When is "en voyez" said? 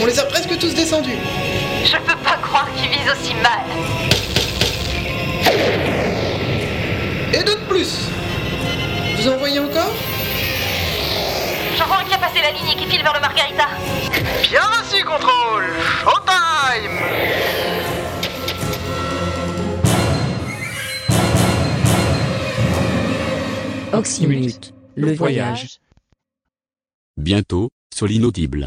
9.28-9.58